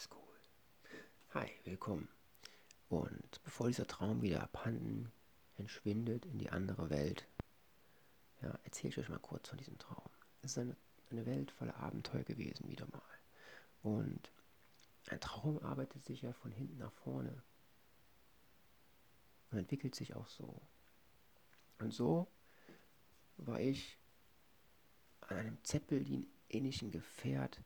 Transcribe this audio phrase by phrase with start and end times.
[0.00, 0.40] Alles cool.
[1.34, 2.08] Hi, willkommen.
[2.88, 5.12] Und bevor dieser Traum wieder abhanden
[5.58, 7.26] entschwindet in die andere Welt,
[8.40, 10.08] ja, erzähle ich euch mal kurz von diesem Traum.
[10.40, 10.74] Es ist eine,
[11.10, 13.02] eine Welt voller Abenteuer gewesen, wieder mal.
[13.82, 14.30] Und
[15.08, 17.42] ein Traum arbeitet sich ja von hinten nach vorne
[19.50, 20.62] und entwickelt sich auch so.
[21.78, 22.26] Und so
[23.36, 23.98] war ich
[25.20, 27.60] an einem Zeppelin-ähnlichen Gefährt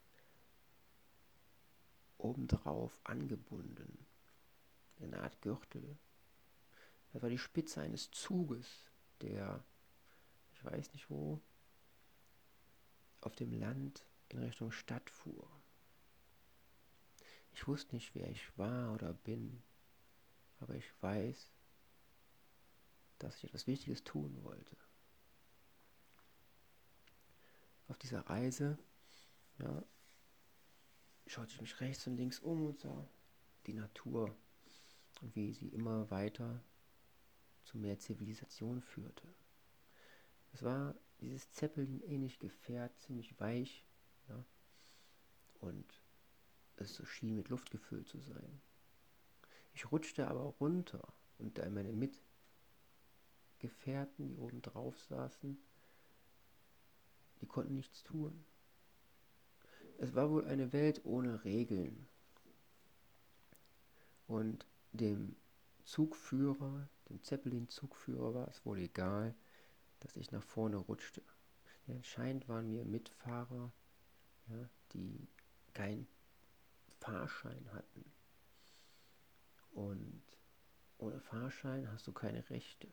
[2.25, 4.07] obendrauf angebunden.
[4.97, 5.99] In einer Art Gürtel.
[7.13, 8.67] Das war die Spitze eines Zuges,
[9.21, 9.63] der,
[10.55, 11.41] ich weiß nicht wo,
[13.21, 15.49] auf dem Land in Richtung Stadt fuhr.
[17.53, 19.63] Ich wusste nicht, wer ich war oder bin,
[20.59, 21.53] aber ich weiß,
[23.19, 24.77] dass ich etwas Wichtiges tun wollte.
[27.89, 28.79] Auf dieser Reise
[29.59, 29.85] ja,
[31.35, 33.09] schaute ich mich rechts und links um und sah
[33.67, 34.35] die Natur
[35.33, 36.63] wie sie immer weiter
[37.65, 39.27] zu mehr Zivilisation führte.
[40.53, 43.85] Es war dieses Zeppelin-ähnlich Gefährt, ziemlich weich
[44.29, 44.45] ja,
[45.61, 46.01] und
[46.77, 48.61] es so schien mit Luft gefüllt zu sein.
[49.73, 51.93] Ich rutschte aber runter und da meine
[53.59, 55.59] Mitgefährten, die oben drauf saßen,
[57.41, 58.45] die konnten nichts tun.
[59.99, 62.07] Es war wohl eine Welt ohne Regeln.
[64.27, 65.37] Und dem
[65.85, 69.35] Zugführer, dem Zeppelin-Zugführer war es wohl egal,
[70.01, 71.23] dass ich nach vorne rutschte.
[71.87, 73.73] Ja, anscheinend waren wir Mitfahrer,
[74.49, 75.29] ja, die
[75.75, 76.07] keinen
[77.01, 78.05] Fahrschein hatten.
[79.73, 80.23] Und
[80.99, 82.89] ohne Fahrschein hast du keine Rechte.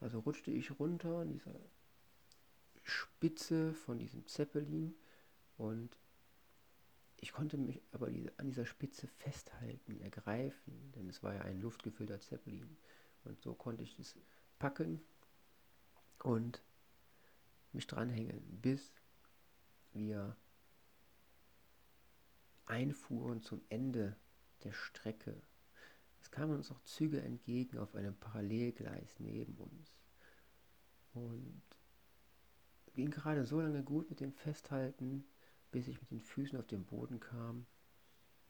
[0.00, 1.54] Also rutschte ich runter in dieser
[2.84, 4.94] Spitze von diesem Zeppelin
[5.58, 5.98] und
[7.20, 8.06] ich konnte mich aber
[8.36, 12.78] an dieser Spitze festhalten, ergreifen, denn es war ja ein luftgefüllter Zeppelin.
[13.24, 14.16] Und so konnte ich das
[14.60, 15.00] packen
[16.22, 16.62] und
[17.72, 18.92] mich dranhängen, bis
[19.92, 20.36] wir
[22.66, 24.16] einfuhren zum Ende
[24.62, 25.42] der Strecke.
[26.20, 29.96] Es kamen uns auch Züge entgegen auf einem Parallelgleis neben uns.
[31.14, 31.62] Und
[32.94, 35.24] ging gerade so lange gut mit dem Festhalten,
[35.70, 37.66] bis ich mit den Füßen auf den Boden kam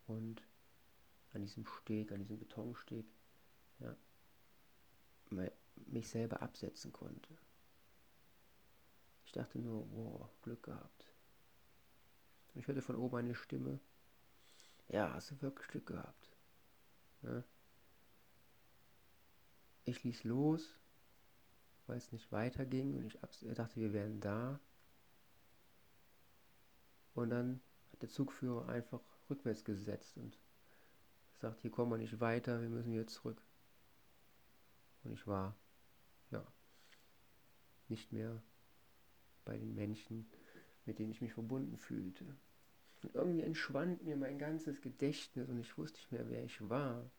[0.07, 0.43] und
[1.33, 3.07] an diesem Steg, an diesem Betonsteg,
[3.81, 3.97] ja,
[5.87, 7.37] mich selber absetzen konnte.
[9.27, 11.05] Ich dachte nur, wow, Glück gehabt.
[12.55, 13.79] Ich hörte von oben eine Stimme,
[14.89, 16.37] ja, hast du wirklich Glück gehabt.
[17.23, 17.45] Ja.
[19.85, 20.79] Ich ließ los,
[21.87, 23.19] weil es nicht weiterging und ich
[23.55, 24.61] dachte, wir wären da.
[27.19, 30.39] Und dann hat der Zugführer einfach rückwärts gesetzt und
[31.41, 33.43] sagt, hier kommen wir nicht weiter, wir müssen wieder zurück.
[35.03, 35.57] Und ich war,
[36.31, 36.47] ja,
[37.89, 38.41] nicht mehr
[39.45, 40.31] bei den Menschen,
[40.87, 42.25] mit denen ich mich verbunden fühlte.
[43.03, 47.11] Und irgendwie entschwand mir mein ganzes Gedächtnis und ich wusste nicht mehr, wer ich war.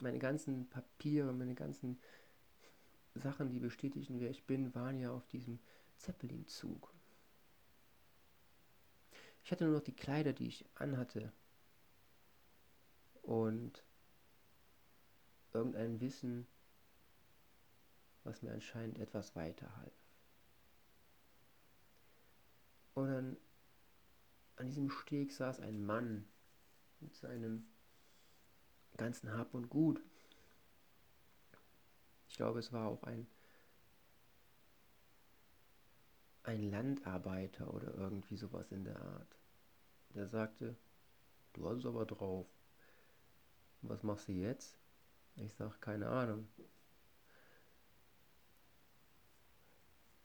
[0.00, 2.00] Meine ganzen Papiere, meine ganzen
[3.16, 5.58] Sachen, die bestätigten, wer ich bin, waren ja auf diesem
[5.98, 6.90] Zeppelin-Zug.
[9.52, 11.30] Hatte nur noch die Kleider, die ich anhatte.
[13.20, 13.84] Und
[15.52, 16.46] irgendein Wissen,
[18.24, 19.92] was mir anscheinend etwas weiterhalf.
[22.94, 23.36] Und dann
[24.56, 26.24] an diesem Steg saß ein Mann
[27.00, 27.66] mit seinem
[28.96, 30.02] ganzen Hab und Gut.
[32.30, 33.26] Ich glaube, es war auch ein
[36.44, 39.41] ein Landarbeiter oder irgendwie sowas in der Art.
[40.14, 40.76] Der sagte,
[41.54, 42.46] du hast es aber drauf.
[43.82, 44.78] Was machst du jetzt?
[45.36, 46.48] Ich sag, keine Ahnung.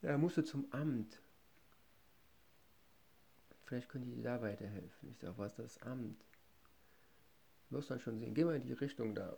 [0.02, 1.20] Er musste zum Amt.
[3.64, 5.10] Vielleicht könnt ihr dir da weiterhelfen.
[5.10, 6.24] Ich sag, was ist das Amt?
[7.70, 8.34] Wirst dann schon sehen.
[8.34, 9.36] Geh mal in die Richtung da.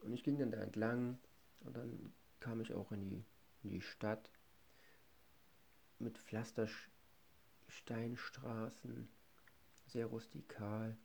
[0.00, 1.18] Und ich ging dann da entlang
[1.60, 3.24] und dann kam ich auch in die,
[3.64, 4.30] in die Stadt
[5.98, 6.18] mit
[7.76, 9.08] Pflastersteinstraßen,
[9.86, 10.96] sehr rustikal,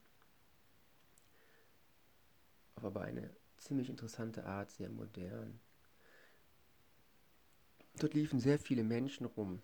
[2.76, 5.60] auf aber eine ziemlich interessante Art, sehr modern.
[8.00, 9.62] Dort liefen sehr viele Menschen rum.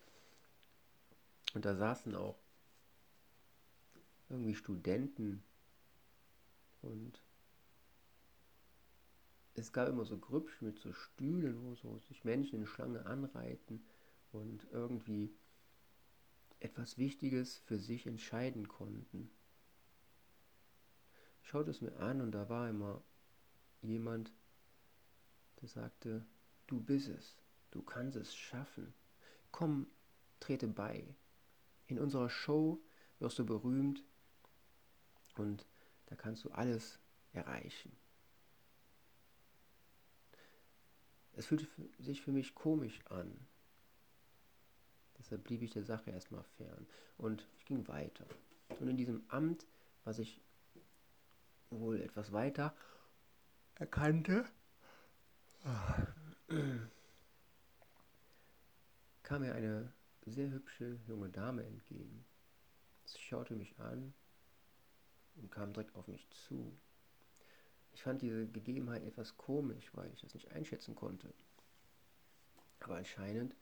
[1.54, 2.38] Und da saßen auch
[4.30, 5.44] irgendwie Studenten.
[6.82, 7.24] Und
[9.56, 13.84] es gab immer so Grüppchen mit so Stühlen, wo so sich Menschen in Schlange anreiten
[14.32, 15.34] und irgendwie
[16.60, 19.30] etwas Wichtiges für sich entscheiden konnten.
[21.42, 23.04] Ich schaute es mir an und da war immer
[23.82, 24.34] jemand,
[25.62, 26.26] der sagte,
[26.68, 27.38] du bist es,
[27.72, 28.94] du kannst es schaffen.
[29.52, 29.88] Komm,
[30.40, 31.16] trete bei.
[31.88, 32.84] In unserer Show
[33.20, 34.04] wirst du berühmt
[35.36, 35.66] und
[36.08, 37.00] da kannst du alles
[37.32, 37.96] erreichen.
[41.34, 41.68] Es fühlte
[42.00, 43.48] sich für mich komisch an.
[45.28, 46.88] Deshalb blieb ich der Sache erstmal fern.
[47.18, 48.26] Und ich ging weiter.
[48.80, 49.66] Und in diesem Amt,
[50.06, 50.40] was ich
[51.70, 52.74] wohl etwas weiter
[53.76, 54.46] erkannte,
[59.24, 59.92] kam mir eine
[60.26, 62.24] sehr hübsche junge Dame entgegen.
[63.04, 64.14] Sie schaute mich an
[65.36, 66.72] und kam direkt auf mich zu.
[67.92, 71.34] Ich fand diese Gegebenheit etwas komisch, weil ich das nicht einschätzen konnte.
[72.80, 73.54] Aber anscheinend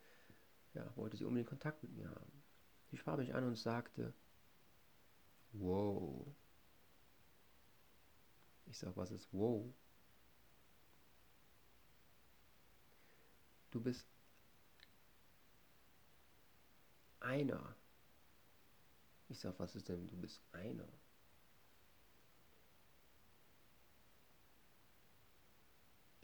[0.75, 2.44] ja, wollte sie unbedingt Kontakt mit mir haben.
[2.92, 4.13] Sie sprach mich an und sagte,
[5.54, 6.27] wow.
[8.66, 9.74] Ich sag, was ist wow?
[13.72, 14.07] Du bist
[17.19, 17.75] einer.
[19.27, 20.88] Ich sag, was ist denn, du bist einer?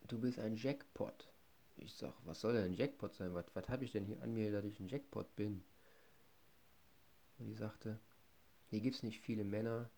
[0.07, 1.31] Du bist ein Jackpot.
[1.81, 3.33] Ich sag, was soll denn ein Jackpot sein?
[3.33, 5.63] Was, was habe ich denn hier an mir, dass ich ein Jackpot bin?
[7.39, 8.00] Und die sagte,
[8.68, 9.89] hier gibt es nicht viele Männer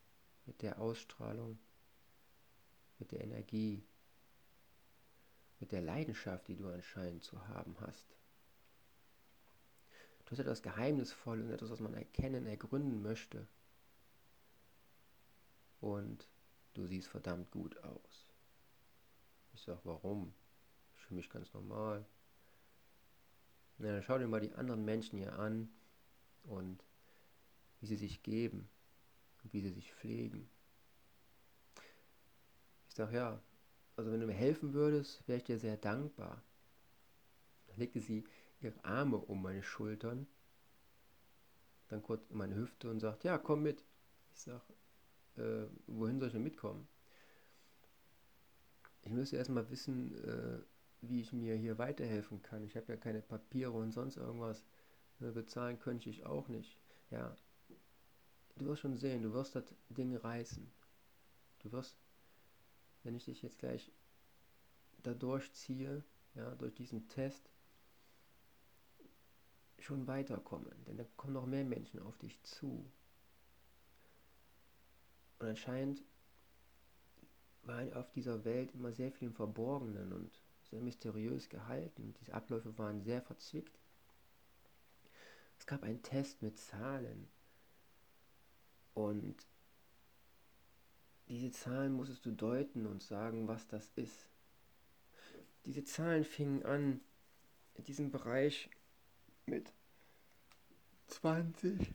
[0.46, 1.60] mit der Ausstrahlung,
[3.00, 3.84] mit der Energie,
[5.60, 8.16] mit der Leidenschaft, die du anscheinend zu haben hast.
[10.24, 13.46] Du hast etwas Geheimnisvolles und etwas, was man erkennen, ergründen möchte.
[15.82, 16.30] Und
[16.76, 18.26] du siehst verdammt gut aus.
[19.54, 20.34] Ich sag, warum?
[21.04, 22.06] Fühle mich ganz normal.
[23.78, 25.70] Na, dann schau dir mal die anderen Menschen hier an
[26.44, 26.84] und
[27.80, 28.70] wie sie sich geben
[29.44, 30.50] und wie sie sich pflegen.
[32.88, 33.42] Ich sag, ja,
[33.96, 36.42] also wenn du mir helfen würdest, wäre ich dir sehr dankbar.
[37.68, 38.24] Dann legte sie
[38.62, 40.28] ihre Arme um meine Schultern,
[41.90, 43.84] dann kurz um meine Hüfte und sagt, ja, komm mit.
[44.34, 44.62] Ich sag,
[45.36, 46.88] äh, wohin soll ich denn mitkommen?
[49.02, 50.64] Ich müsste erstmal wissen, äh,
[51.10, 52.64] wie ich mir hier weiterhelfen kann.
[52.64, 54.64] Ich habe ja keine Papiere und sonst irgendwas.
[55.20, 56.78] Ne, bezahlen könnte ich auch nicht.
[57.12, 57.36] Ja,
[58.56, 60.72] du wirst schon sehen, du wirst das Ding reißen.
[61.60, 61.98] Du wirst,
[63.04, 63.92] wenn ich dich jetzt gleich
[65.04, 66.04] da durchziehe,
[66.36, 67.50] ja, durch diesen Test,
[69.80, 70.74] schon weiterkommen.
[70.86, 72.90] Denn da kommen noch mehr Menschen auf dich zu.
[75.40, 76.04] Und anscheinend
[77.64, 80.43] war auf dieser Welt immer sehr viel im Verborgenen und
[80.74, 82.16] sehr mysteriös gehalten.
[82.20, 83.78] Diese Abläufe waren sehr verzwickt.
[85.60, 87.30] Es gab einen Test mit Zahlen
[88.96, 89.36] und
[91.28, 94.28] diese Zahlen musstest du deuten und sagen, was das ist.
[95.66, 97.02] Diese Zahlen fingen an
[97.76, 98.70] in diesem Bereich
[99.46, 99.72] mit
[101.08, 101.94] 20,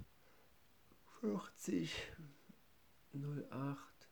[1.21, 2.13] 40,
[3.51, 4.09] 08,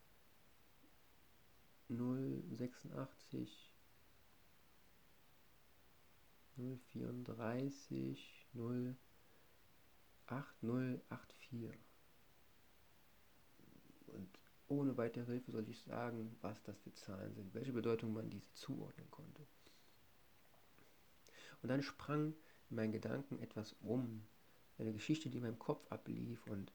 [1.88, 3.75] 086,
[6.56, 8.46] 034,
[10.26, 11.78] 08084.
[14.06, 14.28] Und
[14.68, 18.52] ohne weitere Hilfe soll ich sagen, was das für Zahlen sind, welche Bedeutung man diese
[18.54, 19.46] zuordnen konnte.
[21.62, 22.34] Und dann sprang
[22.70, 24.26] in meinen Gedanken etwas um,
[24.78, 26.72] eine Geschichte, die in meinem Kopf ablief und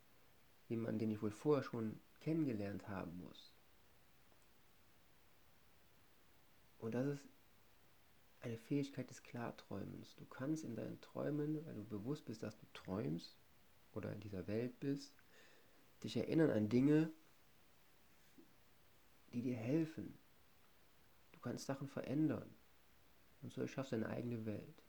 [0.69, 3.53] jemanden, den ich wohl vorher schon kennengelernt haben muss.
[6.79, 7.30] Und das ist
[8.41, 10.15] eine Fähigkeit des Klarträumens.
[10.15, 13.37] Du kannst in deinen Träumen, weil du bewusst bist, dass du träumst
[13.93, 15.13] oder in dieser Welt bist,
[16.03, 17.11] dich erinnern an Dinge,
[19.33, 20.17] die dir helfen.
[21.31, 22.49] Du kannst Sachen verändern.
[23.41, 24.83] Und so schaffst du deine eigene Welt.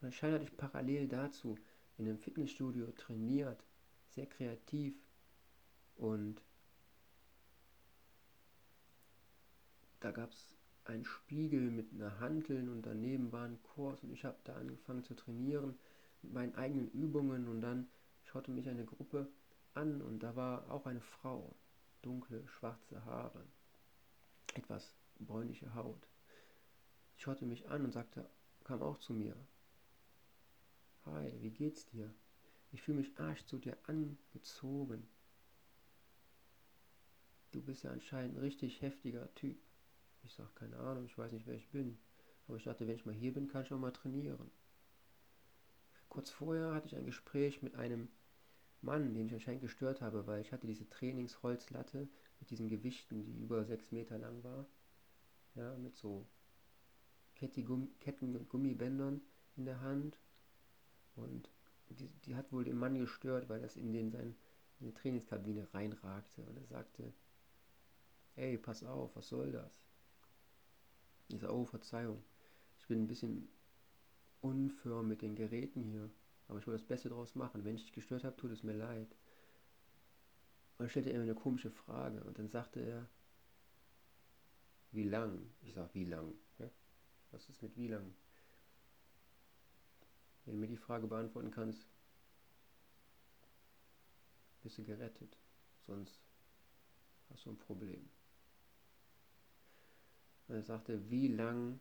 [0.00, 1.58] Und anscheinend hatte ich parallel dazu
[1.98, 3.64] in einem Fitnessstudio trainiert,
[4.08, 4.94] sehr kreativ
[5.96, 6.42] und
[10.00, 10.56] da gab es
[10.90, 15.04] einen Spiegel mit einer Hanteln und daneben war ein Kurs und ich habe da angefangen
[15.04, 15.78] zu trainieren
[16.22, 17.88] mit meinen eigenen Übungen und dann
[18.24, 19.28] schaute mich eine Gruppe
[19.74, 21.54] an und da war auch eine Frau,
[22.02, 23.44] dunkle, schwarze Haare,
[24.54, 26.08] etwas bräunliche Haut.
[27.14, 28.28] Sie schaute mich an und sagte,
[28.64, 29.36] kam auch zu mir.
[31.06, 32.12] Hi, wie geht's dir?
[32.72, 35.08] Ich fühle mich arsch zu dir angezogen.
[37.52, 39.58] Du bist ja anscheinend ein richtig heftiger Typ.
[40.22, 41.98] Ich sag, keine Ahnung, ich weiß nicht, wer ich bin.
[42.46, 44.50] Aber ich dachte, wenn ich mal hier bin, kann ich auch mal trainieren.
[46.08, 48.08] Kurz vorher hatte ich ein Gespräch mit einem
[48.82, 52.08] Mann, den ich anscheinend gestört habe, weil ich hatte diese Trainingsholzlatte
[52.40, 54.66] mit diesen Gewichten, die über sechs Meter lang war.
[55.54, 56.26] Ja, mit so
[57.34, 59.20] Ketten- und Gummibändern
[59.56, 60.18] in der Hand.
[61.16, 61.50] Und
[61.90, 64.36] die, die, hat wohl den Mann gestört, weil das in, den, sein,
[64.80, 66.42] in die Trainingskabine reinragte.
[66.42, 67.12] Und er sagte,
[68.36, 69.89] ey, pass auf, was soll das?
[71.32, 72.22] Ich sage, oh, Verzeihung,
[72.78, 73.48] ich bin ein bisschen
[74.40, 76.10] unfirm mit den Geräten hier,
[76.48, 77.64] aber ich will das Beste draus machen.
[77.64, 79.16] Wenn ich dich gestört habe, tut es mir leid.
[80.72, 83.08] Und dann stellte er mir eine komische Frage und dann sagte er,
[84.92, 85.52] wie lang?
[85.62, 86.34] Ich sage, wie lang?
[86.58, 86.68] Ja?
[87.30, 88.14] Was ist mit wie lang?
[90.44, 91.86] Wenn du mir die Frage beantworten kannst,
[94.62, 95.36] bist du gerettet.
[95.86, 96.20] Sonst
[97.28, 98.10] hast du ein Problem.
[100.50, 101.78] Und er sagte, wie lang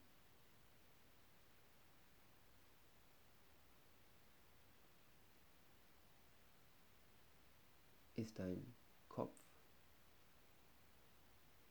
[8.15, 8.75] ist dein
[9.07, 9.35] Kopf?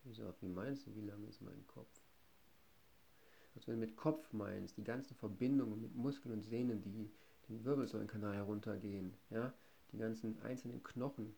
[0.07, 2.03] Ich sage, wie meinst du, wie lang ist mein Kopf?
[3.55, 7.13] Also wenn du mit Kopf meinst, die ganzen Verbindungen mit Muskeln und Sehnen, die
[7.49, 9.55] den Wirbelsäulenkanal heruntergehen, ja,
[9.93, 11.37] die ganzen einzelnen Knochen,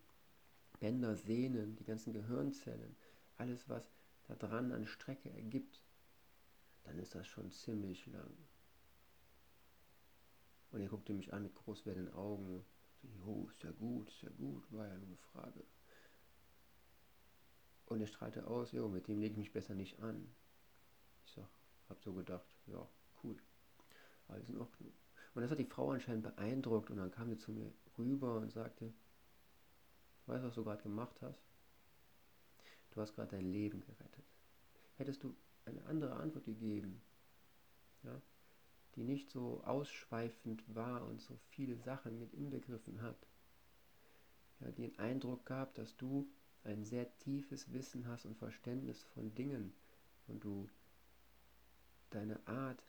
[0.79, 2.95] Bänder, Sehnen, die ganzen Gehirnzellen,
[3.37, 4.00] alles was
[4.31, 5.81] da dran an Strecke ergibt,
[6.83, 8.31] dann ist das schon ziemlich lang.
[10.71, 12.63] Und er guckte mich an mit groß werdenden Augen.
[13.01, 15.63] Jo, ist ja gut, ist ja gut, war ja nur eine Frage.
[17.87, 20.33] Und er strahlte aus, jo, mit dem lege ich mich besser nicht an.
[21.25, 21.49] Ich sag,
[21.89, 22.87] hab so gedacht, ja,
[23.23, 23.35] cool,
[24.29, 24.93] alles in Ordnung.
[25.33, 28.51] Und das hat die Frau anscheinend beeindruckt und dann kam sie zu mir rüber und
[28.51, 28.93] sagte,
[30.27, 31.50] weißt du, was du gerade gemacht hast?
[32.91, 34.25] Du hast gerade dein Leben gerettet.
[34.97, 37.01] Hättest du eine andere Antwort gegeben,
[38.03, 38.21] ja,
[38.95, 43.27] die nicht so ausschweifend war und so viele Sachen mit inbegriffen hat,
[44.59, 46.29] ja, die den Eindruck gab, dass du
[46.63, 49.73] ein sehr tiefes Wissen hast und Verständnis von Dingen
[50.27, 50.69] und du
[52.11, 52.83] deine Art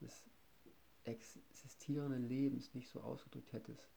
[0.00, 0.28] des
[1.04, 3.88] existierenden Lebens nicht so ausgedrückt hättest.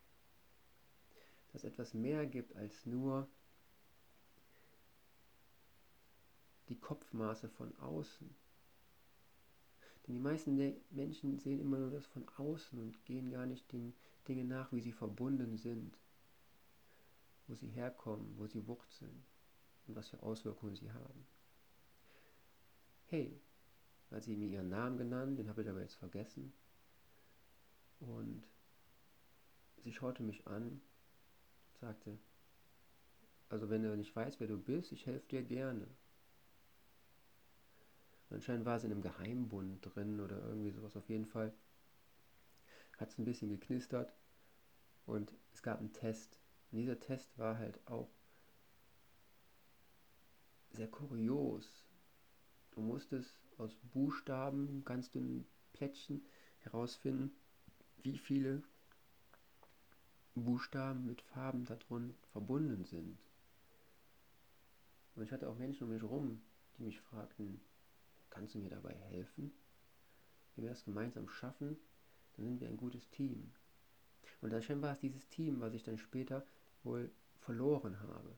[1.52, 3.28] Dass etwas mehr gibt als nur
[6.70, 8.30] die Kopfmaße von außen.
[10.06, 10.56] Denn die meisten
[10.92, 13.94] Menschen sehen immer nur das von außen und gehen gar nicht den
[14.28, 15.98] Dingen nach, wie sie verbunden sind,
[17.48, 19.24] wo sie herkommen, wo sie wurzeln
[19.88, 21.28] und was für Auswirkungen sie haben.
[23.08, 23.42] Hey,
[24.12, 26.54] hat sie mir ihren Namen genannt, den habe ich aber jetzt vergessen.
[28.00, 28.48] Und
[29.84, 30.82] sie schaute mich an,
[31.80, 32.18] sagte,
[33.50, 35.88] also wenn du nicht weißt, wer du bist, ich helfe dir gerne.
[38.30, 40.96] Anscheinend war sie in einem Geheimbund drin oder irgendwie sowas.
[40.96, 41.54] Auf jeden Fall
[42.98, 44.14] hat es ein bisschen geknistert
[45.06, 46.40] und es gab einen Test.
[46.72, 48.10] Und dieser Test war halt auch
[50.72, 51.86] sehr kurios.
[52.72, 56.24] Du musstest aus Buchstaben, ganz dünnen Plättchen
[56.60, 57.32] herausfinden,
[58.04, 58.62] wie viele
[60.36, 63.18] Buchstaben mit Farben darin verbunden sind.
[65.16, 66.42] Und ich hatte auch Menschen um mich herum,
[66.78, 67.60] die mich fragten,
[68.30, 69.52] kannst du mir dabei helfen?
[70.56, 71.78] Wenn wir das gemeinsam schaffen,
[72.36, 73.52] dann sind wir ein gutes Team.
[74.42, 76.46] Und anscheinend war es dieses Team, was ich dann später
[76.84, 78.38] wohl verloren habe.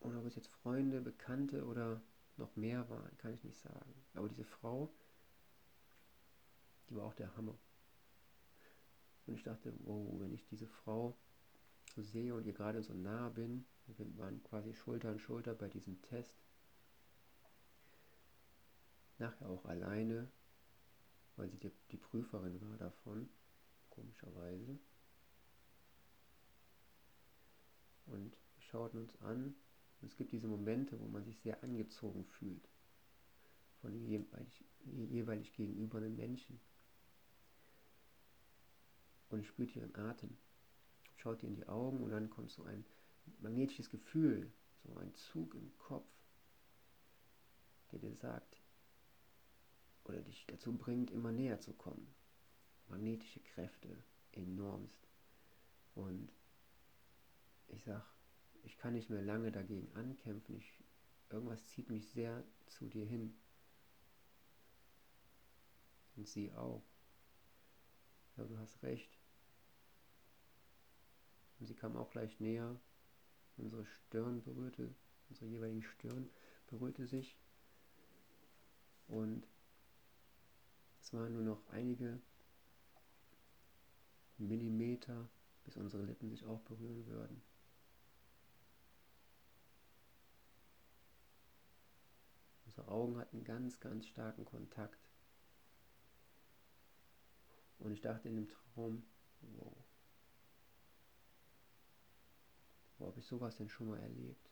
[0.00, 2.00] Und ob es jetzt Freunde, Bekannte oder
[2.36, 3.94] noch mehr waren, kann ich nicht sagen.
[4.14, 4.92] Aber diese Frau,
[6.88, 7.56] die war auch der Hammer.
[9.26, 11.16] Und ich dachte, wow, wenn ich diese Frau
[11.94, 15.68] so sehe und ihr gerade so nah bin, wir waren quasi Schulter an Schulter bei
[15.68, 16.34] diesem Test,
[19.18, 20.30] nachher auch alleine,
[21.36, 23.28] weil sie die, die Prüferin war davon,
[23.90, 24.78] komischerweise.
[28.06, 29.54] Und wir schauten uns an
[30.00, 32.68] und es gibt diese Momente, wo man sich sehr angezogen fühlt
[33.80, 36.60] von dem jeweilig, jeweilig gegenübernden Menschen.
[39.30, 40.36] Und ich spürte ihren Atem,
[41.16, 42.84] schaut ihr in die Augen und dann kommt so ein
[43.40, 46.08] magnetisches Gefühl, so ein Zug im Kopf,
[47.92, 48.60] der dir sagt
[50.04, 52.14] oder dich dazu bringt, immer näher zu kommen.
[52.88, 55.08] Magnetische Kräfte, enormst.
[55.94, 56.32] Und
[57.68, 58.04] ich sag,
[58.62, 60.56] ich kann nicht mehr lange dagegen ankämpfen.
[60.56, 60.82] Ich,
[61.28, 63.36] irgendwas zieht mich sehr zu dir hin.
[66.16, 66.82] Und sie auch.
[68.36, 69.18] Ja, du hast recht.
[71.58, 72.80] Und sie kam auch gleich näher.
[73.60, 74.94] Unsere Stirn berührte,
[75.28, 76.30] unsere jeweiligen Stirn
[76.66, 77.36] berührte sich.
[79.06, 79.46] Und
[81.00, 82.20] es waren nur noch einige
[84.38, 85.28] Millimeter,
[85.64, 87.42] bis unsere Lippen sich auch berühren würden.
[92.64, 94.98] Unsere Augen hatten ganz, ganz starken Kontakt.
[97.78, 99.02] Und ich dachte in dem Traum,
[99.40, 99.76] wow,
[103.00, 104.50] wo habe ich sowas denn schon mal erlebt?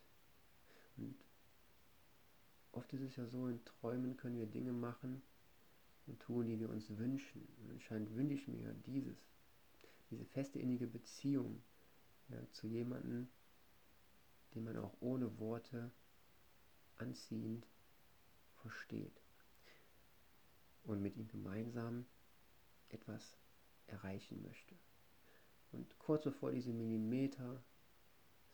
[0.97, 1.15] Und
[2.71, 5.21] oft ist es ja so, in Träumen können wir Dinge machen
[6.07, 7.47] und tun, die wir uns wünschen.
[7.61, 9.17] Und anscheinend wünsche ich mir dieses,
[10.09, 11.61] diese feste innige Beziehung
[12.29, 13.29] ja, zu jemandem,
[14.55, 15.91] den man auch ohne Worte
[16.95, 17.67] anziehend
[18.55, 19.21] versteht
[20.83, 22.05] und mit ihm gemeinsam
[22.89, 23.37] etwas
[23.85, 24.75] erreichen möchte.
[25.71, 27.63] Und kurz bevor diese Millimeter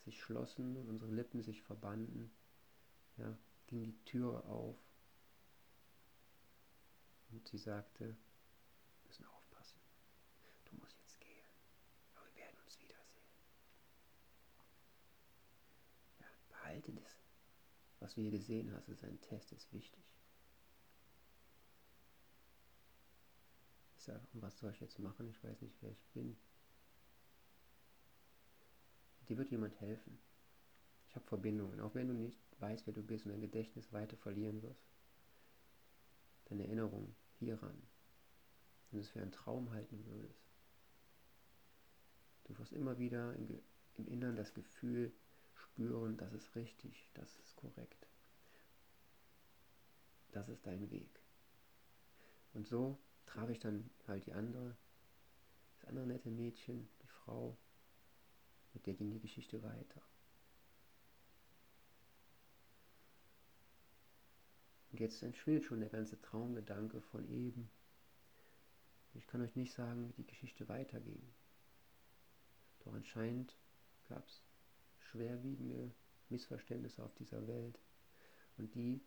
[0.05, 2.31] sich schlossen und unsere Lippen sich verbanden,
[3.17, 4.77] ja, ging die Türe auf
[7.31, 9.79] und sie sagte, wir müssen aufpassen,
[10.65, 11.45] du musst jetzt gehen,
[12.15, 13.25] aber wir werden uns wiedersehen.
[16.19, 17.25] Ja, behalte das,
[17.99, 20.03] was du hier gesehen hast, ist ein Test, ist wichtig.
[23.97, 25.27] Ich sage, was soll ich jetzt machen?
[25.29, 26.37] Ich weiß nicht, wer ich bin.
[29.27, 30.19] Dir wird jemand helfen.
[31.07, 34.17] Ich habe Verbindungen, auch wenn du nicht weißt, wer du bist und dein Gedächtnis weiter
[34.17, 34.85] verlieren wirst.
[36.45, 37.81] Deine Erinnerung hieran.
[38.89, 40.45] Wenn du es für einen Traum halten würdest.
[42.43, 43.59] Du wirst immer wieder im,
[43.95, 45.11] im Innern das Gefühl
[45.53, 48.07] spüren, das ist richtig, das ist korrekt.
[50.31, 51.19] Das ist dein Weg.
[52.53, 54.77] Und so traf ich dann halt die andere,
[55.79, 57.57] das andere nette Mädchen, die Frau,
[58.75, 60.01] mit der ging die Geschichte weiter.
[64.91, 67.69] Und jetzt entschwindet schon der ganze Traumgedanke von eben.
[69.13, 71.21] Ich kann euch nicht sagen, wie die Geschichte weiterging.
[72.79, 73.57] Doch anscheinend
[74.07, 74.43] gab es
[74.99, 75.91] schwerwiegende
[76.29, 77.79] Missverständnisse auf dieser Welt.
[78.57, 79.01] Und die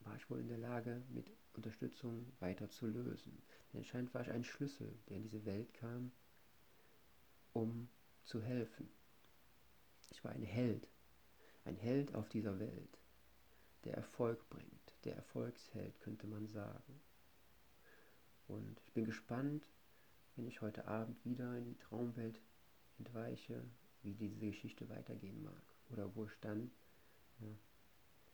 [0.00, 3.42] war ich wohl in der Lage, mit Unterstützung weiter zu lösen.
[3.72, 6.12] Denn anscheinend war ich ein Schlüssel, der in diese Welt kam,
[7.52, 7.88] um
[8.24, 8.88] zu helfen.
[10.10, 10.88] Ich war ein Held,
[11.64, 12.98] ein Held auf dieser Welt,
[13.84, 17.00] der Erfolg bringt, der Erfolgsheld könnte man sagen.
[18.46, 19.66] Und ich bin gespannt,
[20.36, 22.40] wenn ich heute Abend wieder in die Traumwelt
[22.98, 23.64] entweiche,
[24.02, 25.62] wie diese Geschichte weitergehen mag.
[25.90, 26.70] Oder wo ich dann
[27.40, 27.48] ja,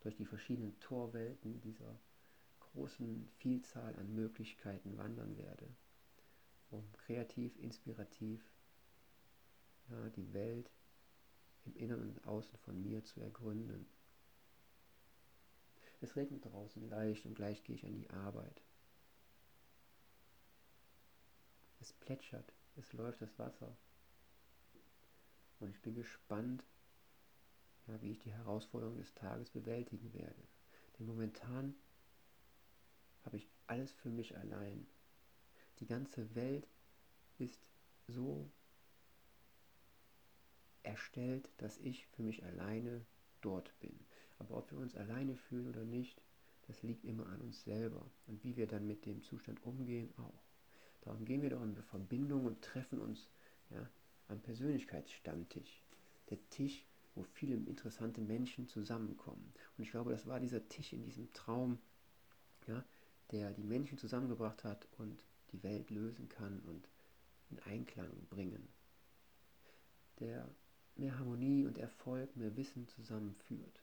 [0.00, 1.98] durch die verschiedenen Torwelten dieser
[2.60, 5.68] großen Vielzahl an Möglichkeiten wandern werde,
[6.70, 8.42] um kreativ, inspirativ
[9.90, 10.70] ja, die Welt
[11.64, 13.86] im Inneren und Außen von mir zu ergründen.
[16.00, 18.62] Es regnet draußen leicht und gleich gehe ich an die Arbeit.
[21.80, 23.76] Es plätschert, es läuft das Wasser.
[25.58, 26.64] Und ich bin gespannt,
[27.86, 30.42] ja, wie ich die Herausforderung des Tages bewältigen werde.
[30.98, 31.74] Denn momentan
[33.24, 34.86] habe ich alles für mich allein.
[35.80, 36.66] Die ganze Welt
[37.38, 37.60] ist
[38.06, 38.50] so
[40.82, 43.04] erstellt, dass ich für mich alleine
[43.40, 43.98] dort bin.
[44.38, 46.22] Aber ob wir uns alleine fühlen oder nicht,
[46.66, 50.42] das liegt immer an uns selber und wie wir dann mit dem Zustand umgehen auch.
[51.02, 53.28] Darum gehen wir doch in Verbindung und treffen uns
[53.70, 53.88] ja,
[54.28, 55.82] am Persönlichkeitsstammtisch.
[56.28, 59.52] Der Tisch, wo viele interessante Menschen zusammenkommen.
[59.76, 61.78] Und ich glaube, das war dieser Tisch in diesem Traum,
[62.66, 62.84] ja,
[63.32, 66.88] der die Menschen zusammengebracht hat und die Welt lösen kann und
[67.50, 68.68] in Einklang bringen.
[70.20, 70.48] Der
[71.00, 73.82] mehr Harmonie und Erfolg, mehr Wissen zusammenführt.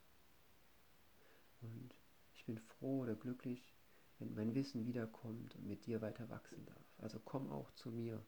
[1.62, 1.90] Und
[2.36, 3.74] ich bin froh oder glücklich,
[4.20, 6.86] wenn mein Wissen wiederkommt und mit dir weiter wachsen darf.
[7.00, 8.24] Also komm auch zu mir.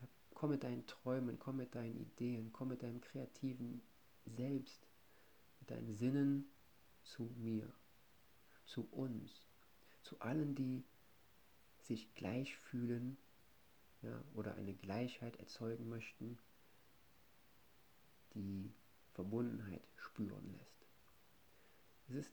[0.00, 3.80] Ja, komm mit deinen Träumen, komm mit deinen Ideen, komm mit deinem kreativen
[4.24, 4.88] Selbst,
[5.60, 6.50] mit deinen Sinnen
[7.04, 7.72] zu mir,
[8.64, 9.46] zu uns,
[10.02, 10.84] zu allen, die
[11.78, 13.16] sich gleich fühlen
[14.02, 16.38] ja, oder eine Gleichheit erzeugen möchten
[18.36, 18.72] die
[19.12, 20.86] Verbundenheit spüren lässt.
[22.08, 22.32] Es ist,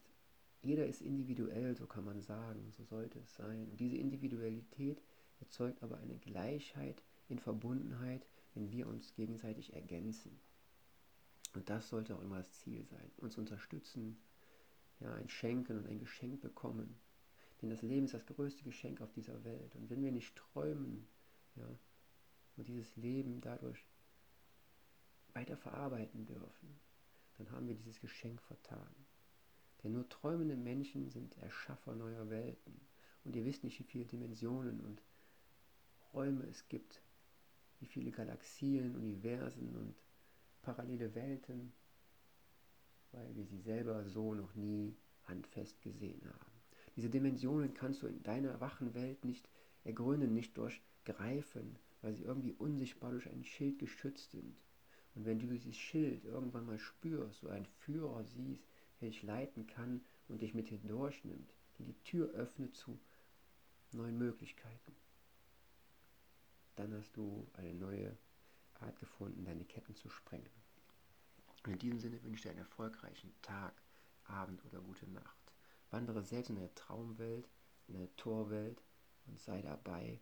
[0.62, 3.70] jeder ist individuell, so kann man sagen, so sollte es sein.
[3.70, 5.02] Und diese Individualität
[5.40, 10.40] erzeugt aber eine Gleichheit in Verbundenheit, wenn wir uns gegenseitig ergänzen.
[11.54, 13.12] Und das sollte auch immer das Ziel sein.
[13.18, 14.18] Uns unterstützen,
[15.00, 17.00] ja, ein Schenken und ein Geschenk bekommen.
[17.62, 19.76] Denn das Leben ist das größte Geschenk auf dieser Welt.
[19.76, 21.08] Und wenn wir nicht träumen,
[21.56, 21.68] ja,
[22.58, 23.86] und dieses Leben dadurch
[25.34, 26.80] weiter verarbeiten dürfen,
[27.38, 28.94] dann haben wir dieses Geschenk vertan.
[29.84, 32.80] Denn nur träumende Menschen sind Erschaffer neuer Welten.
[33.26, 35.02] Und ihr wisst nicht, wie viele Dimensionen und
[36.14, 37.02] Räume es gibt,
[37.80, 39.96] wie viele Galaxien, Universen und
[40.62, 41.74] parallele Welten,
[43.12, 46.52] weil wir sie selber so noch nie handfest gesehen haben.
[46.96, 49.50] Diese Dimensionen kannst du in deiner wachen Welt nicht
[49.84, 54.56] ergründen, nicht durchgreifen, weil sie irgendwie unsichtbar durch ein Schild geschützt sind.
[55.16, 58.64] Und wenn du dieses Schild irgendwann mal spürst, so einen Führer siehst,
[59.00, 63.00] der dich leiten kann und dich mit hindurchnimmt, die die Tür öffnet zu
[63.92, 64.96] neuen Möglichkeiten,
[66.76, 68.18] dann hast du eine neue
[68.80, 70.50] Art gefunden, deine Ketten zu sprengen.
[71.66, 73.82] Und in diesem Sinne wünsche ich dir einen erfolgreichen Tag,
[74.26, 75.54] Abend oder gute Nacht.
[75.92, 77.48] Wandere selbst in der Traumwelt,
[77.88, 78.82] in der Torwelt
[79.28, 80.20] und sei dabei,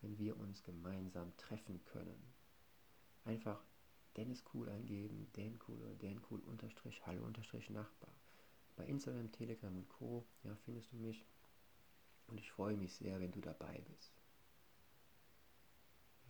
[0.00, 2.32] wenn wir uns gemeinsam treffen können.
[3.24, 3.62] Einfach
[4.16, 8.12] Dennis Cool eingeben, Dan Cool oder Dan Cool unterstrich Hallo unterstrich Nachbar.
[8.76, 10.26] Bei Instagram, Telegram und Co.
[10.42, 11.24] Ja, findest du mich.
[12.26, 14.12] Und ich freue mich sehr, wenn du dabei bist.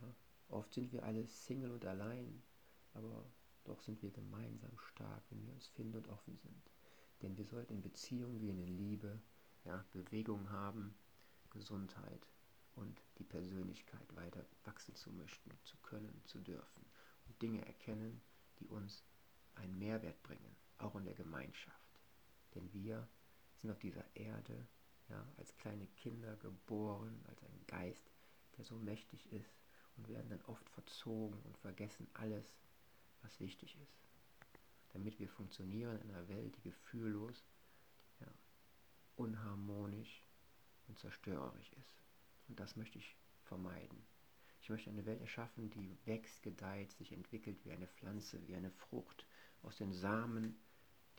[0.01, 0.13] Ja,
[0.49, 2.43] oft sind wir alle Single und allein,
[2.93, 3.25] aber
[3.63, 6.71] doch sind wir gemeinsam stark, wenn wir uns finden und offen sind.
[7.21, 9.19] Denn wir sollten in Beziehung wie in Liebe
[9.65, 10.95] ja, Bewegung haben,
[11.51, 12.27] Gesundheit
[12.75, 16.90] und die Persönlichkeit weiter wachsen zu möchten, zu können, zu dürfen
[17.41, 18.21] Dinge erkennen,
[18.59, 19.03] die uns
[19.55, 21.99] einen Mehrwert bringen, auch in der Gemeinschaft.
[22.55, 23.07] Denn wir
[23.61, 24.67] sind auf dieser Erde
[25.09, 28.11] ja, als kleine Kinder geboren, als ein Geist,
[28.57, 29.55] der so mächtig ist
[29.97, 32.45] und werden dann oft verzogen und vergessen alles,
[33.21, 33.97] was wichtig ist.
[34.93, 37.45] Damit wir funktionieren in einer Welt, die gefühllos,
[38.19, 38.27] ja,
[39.15, 40.23] unharmonisch
[40.87, 42.01] und zerstörerisch ist.
[42.47, 44.05] Und das möchte ich vermeiden.
[44.61, 48.69] Ich möchte eine Welt erschaffen, die wächst, gedeiht, sich entwickelt wie eine Pflanze, wie eine
[48.69, 49.25] Frucht,
[49.63, 50.55] aus den Samen,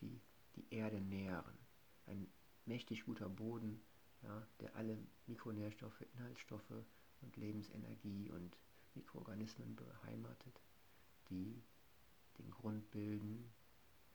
[0.00, 0.20] die
[0.54, 1.58] die Erde nähren.
[2.06, 2.28] Ein
[2.66, 3.82] mächtig guter Boden,
[4.22, 6.84] ja, der alle Mikronährstoffe, Inhaltsstoffe
[7.20, 8.56] und Lebensenergie und
[8.94, 10.60] Mikroorganismen beheimatet,
[11.28, 11.62] die
[12.38, 13.52] den Grund bilden,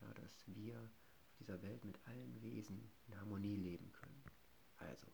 [0.02, 4.24] ja, dass wir auf dieser Welt mit allen Wesen in Harmonie leben können.
[4.78, 5.08] Also,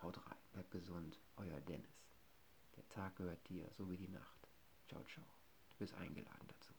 [0.00, 2.05] haut rein, bleibt gesund, euer Dennis.
[2.96, 4.48] Tag gehört dir, so wie die Nacht.
[4.88, 5.26] Ciao, ciao.
[5.68, 6.72] Du bist eingeladen dazu.